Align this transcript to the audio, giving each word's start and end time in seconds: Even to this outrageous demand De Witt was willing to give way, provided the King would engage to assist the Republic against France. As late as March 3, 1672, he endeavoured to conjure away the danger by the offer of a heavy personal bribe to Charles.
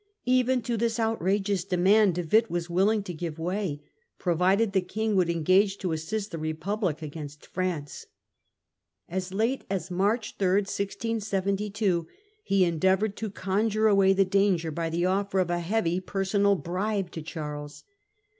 Even 0.25 0.63
to 0.63 0.77
this 0.77 0.99
outrageous 0.99 1.63
demand 1.63 2.15
De 2.15 2.23
Witt 2.23 2.49
was 2.49 2.71
willing 2.71 3.03
to 3.03 3.13
give 3.13 3.37
way, 3.37 3.83
provided 4.17 4.73
the 4.73 4.81
King 4.81 5.15
would 5.15 5.29
engage 5.29 5.77
to 5.77 5.91
assist 5.91 6.31
the 6.31 6.39
Republic 6.39 7.03
against 7.03 7.45
France. 7.45 8.07
As 9.07 9.31
late 9.31 9.63
as 9.69 9.91
March 9.91 10.37
3, 10.39 10.47
1672, 10.61 12.07
he 12.41 12.65
endeavoured 12.65 13.15
to 13.17 13.29
conjure 13.29 13.87
away 13.87 14.11
the 14.13 14.25
danger 14.25 14.71
by 14.71 14.89
the 14.89 15.05
offer 15.05 15.37
of 15.37 15.51
a 15.51 15.59
heavy 15.59 15.99
personal 15.99 16.55
bribe 16.55 17.11
to 17.11 17.21
Charles. 17.21 17.83